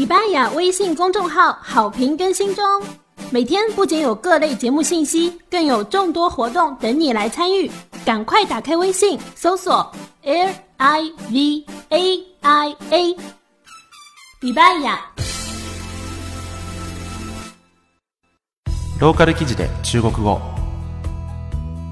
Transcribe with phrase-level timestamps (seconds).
[0.00, 2.64] 礼拜雅微信公众号好评更新中，
[3.30, 7.70] 每天不仅有各类节目信息，更有众多活动等你来参与。
[8.02, 9.92] 赶快打开微信，搜索
[10.22, 13.16] L I V A I A。
[14.40, 14.98] 礼拜雅。
[18.98, 20.40] ローカル記事で中国語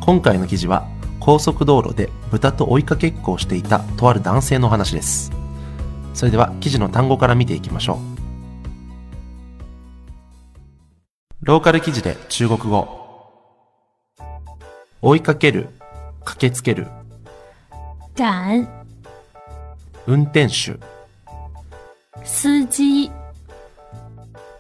[0.00, 0.88] 今回の記事は
[1.20, 5.30] 高速道路で豚と追いかけっこをしていたとある男性の話です
[6.14, 8.18] それでは記事の単語から見ていきましょう。
[11.42, 13.06] ローカル記事で中国語。
[15.00, 15.68] 追いかける
[16.24, 16.88] 駆けつける。
[18.16, 18.68] 赶
[20.06, 20.78] 運転手。
[22.24, 23.10] 司機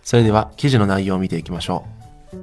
[0.02, 1.84] それでは記事の内容を見ていきましょ
[2.32, 2.38] う。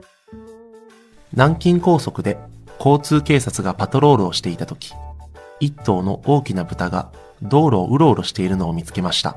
[1.31, 2.38] 南京高速で
[2.77, 4.94] 交通警察がパトロールをしていた時
[5.59, 7.11] 一頭の大きな豚が
[7.41, 9.35] 道路をうろうろしているのを見つけました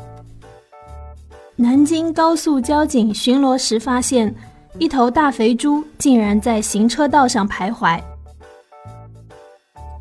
[1.59, 4.33] 南京高速交警巡逻时发现，
[4.79, 8.01] 一头大肥猪竟然在行车道上徘徊。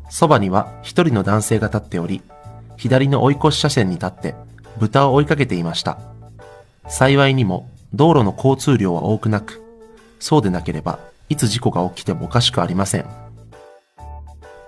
[0.08, 2.22] そばには一人の男性が立っており、
[2.76, 4.34] 左の追い越し車線に立って
[4.78, 5.98] 豚を追いかけていました。
[6.86, 9.60] 幸いにも道路の交通量は多くなく、
[10.20, 13.04] そうでなければいつ事故が起きてもおかしくありません。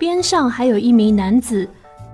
[0.01, 1.69] 边上还有一名男子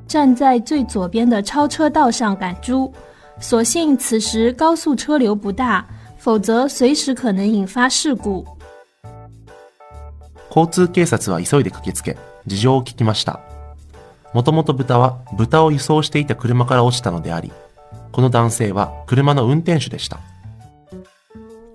[0.08, 2.92] 站在最左边的超车道上赶猪，
[3.40, 5.86] 所幸此时高速车流不大，
[6.20, 8.46] 否则随时可能引发事故。
[10.50, 13.40] 交通警察は急いで駆けつけ、事情を聞きました。
[14.34, 17.52] もともと豚は豚を輸送していた車から落ちたのであり、
[18.12, 20.20] この男性は車の運転手でした。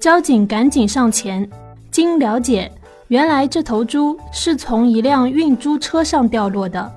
[0.01, 1.49] 交警赶紧上前，
[1.91, 2.71] 经了解，
[3.09, 6.93] 原来这头猪是从一辆运猪车上掉落的，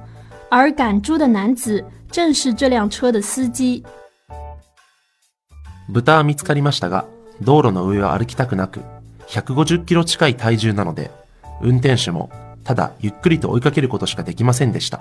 [0.56, 3.82] 而赶猪的男子正是这辆车的司机。
[5.88, 7.06] 豚は見つかりましたが、
[7.40, 8.80] 道路の上は歩きたくなく、
[9.26, 11.10] 150キロ近い体重なので、
[11.60, 12.30] 運転手も
[12.62, 15.00] ただゆっくりと追いかけることしかできませんでした。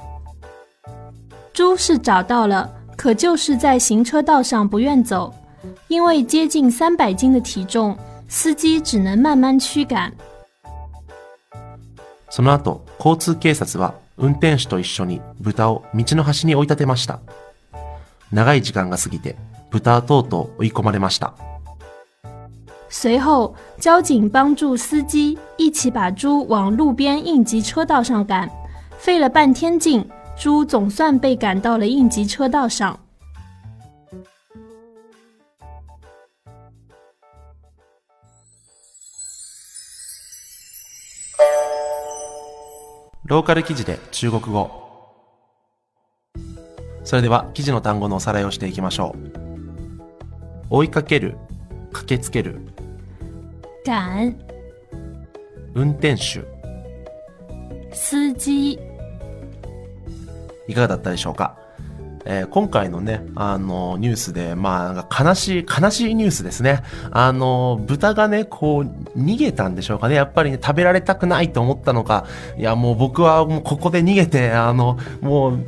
[1.54, 5.32] 猪是找到了，可就是在行车道上不愿走，
[5.88, 7.96] 因为接近三百斤的体重，
[8.28, 10.12] 司机只能慢慢驱赶。
[12.32, 17.20] その後、交通警察は運転手と一緒に豚を道の端に追い立てました。
[18.32, 19.36] 長い時間が過ぎて、
[19.70, 21.34] 豚はとうとう追い込まれました。
[22.90, 28.48] 随后，交警帮助司机一起把猪往路边应急车道上赶，
[29.00, 30.08] 费了半天劲，
[30.38, 33.00] 猪总算被赶到了应急车道上。
[43.26, 44.70] ローカル記事で中国語。
[47.06, 49.30] それでは記事の単語のおさらいをしていきましょう。
[50.70, 51.38] 追いかける、
[51.94, 52.60] 駆けつける、
[53.86, 54.38] 赶
[55.74, 56.44] 運転手。
[57.94, 58.80] 司機
[60.68, 61.58] いかがだったでしょうか、
[62.26, 66.84] えー今回のね、あの、ニュースで、まあ、悲しい、悲しいニュースですね。
[67.12, 70.16] あの、豚がね、こう、逃げたんでしょうかね。
[70.16, 72.26] やっぱりね、食べられたくないと思ったのか、
[72.58, 75.66] いや、もう僕はもうここで逃げて、あの、もう、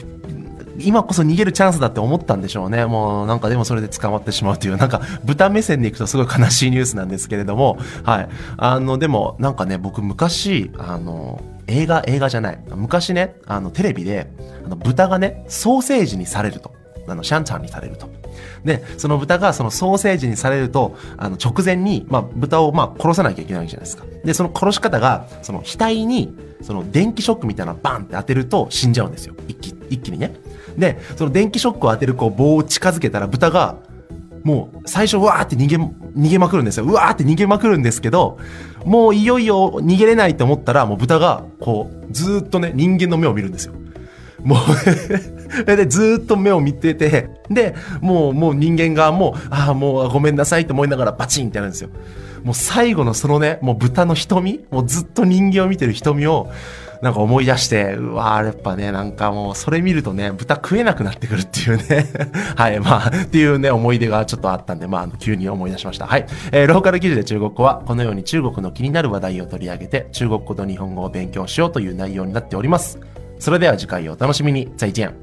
[0.80, 2.86] 今こそ逃げるチャンスだって思ったんでしょうね。
[2.86, 8.30] もうなんかでもそれで捕まってしまうという、なんか豚目線でいくとすごい悲しいニュースなんですけれども、はい。
[8.58, 12.60] あの、でもなんかね、僕昔、あの、映画、映画じゃない。
[12.76, 14.32] 昔ね、あの、テレビで、
[14.66, 16.74] あの、豚がね、ソーセージにされると。
[17.08, 18.10] あの、シャンチャンにされると。
[18.64, 24.06] で、その豚がそのソーセージにされると、あの、直前に、まあ、豚をまあ、殺さなきゃいけないじゃないですか。
[24.24, 29.36] で、その殺し方が、その、額に、その、電気ショックみたいなのバンって当てると死んじゃうんですよ。
[29.48, 30.34] 一気、一気にね。
[30.78, 33.78] で、その電気ショックを当てるこう棒を近づけたら豚が、
[34.44, 36.86] もう最初わーって逃げ、逃げまくるんですよ。
[36.86, 38.38] うわーって逃げまくるんですけど、
[38.86, 43.74] もういよいよ逃げれないと思ったら、もう豚が、こう、ずっとね、人間の目を見るんですよ。
[44.44, 51.90] もう で、ずっと目を見てて、で、もう、もう人間側も、ああ、もうごめんなさいと思いながらバチンってやるんですよ。
[52.44, 56.52] もう最後のそのね、もう豚の瞳、もうずっと人間を見てる瞳を、
[57.06, 62.08] なんか思い出して、うわやっぱね、なんかもうそれ見るとね、豚食えなくなってくるっていうね。
[62.58, 66.08] はい、まあ、っていうね、思い出がちょっとあったんで、まあ、急に思い出しました。
[66.08, 66.26] はい。
[66.52, 73.00] えーローカル記事で中国語は、このように中国の気になる話題を取り上げて、中国語と日本語を勉強しようという内容になっております。
[73.38, 74.74] それでは次回をお楽しみに。
[74.76, 75.14] 再见。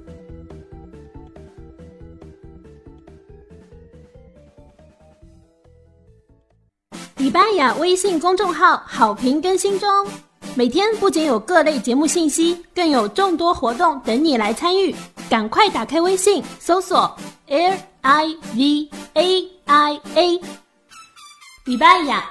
[7.19, 10.07] 礼拜雅微信公众号好评更新中，
[10.56, 14.96] 每天不仅有各类节目信息，更有众多活动等你来参与。
[15.30, 17.16] 赶快打开微信，搜索
[17.48, 20.42] L I V A I A
[21.68, 22.24] リバイア